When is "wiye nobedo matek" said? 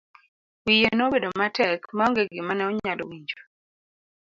0.65-1.81